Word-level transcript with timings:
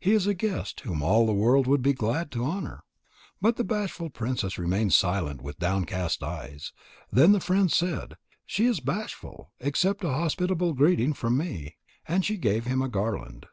He 0.00 0.12
is 0.14 0.26
a 0.26 0.32
guest 0.32 0.80
whom 0.80 1.02
all 1.02 1.26
the 1.26 1.34
world 1.34 1.66
would 1.66 1.82
be 1.82 1.92
glad 1.92 2.30
to 2.30 2.42
honour." 2.46 2.82
But 3.42 3.56
the 3.56 3.62
bashful 3.62 4.08
princess 4.08 4.56
remained 4.56 4.94
silent 4.94 5.42
with 5.42 5.58
downcast 5.58 6.22
eyes. 6.22 6.72
Then 7.12 7.32
the 7.32 7.40
friend 7.40 7.70
said: 7.70 8.14
"She 8.46 8.64
is 8.64 8.80
bashful. 8.80 9.52
Accept 9.60 10.02
a 10.02 10.08
hospitable 10.08 10.72
greeting 10.72 11.12
from 11.12 11.36
me." 11.36 11.76
And 12.08 12.24
she 12.24 12.38
gave 12.38 12.64
him 12.64 12.80
a 12.80 12.88
garland. 12.88 13.44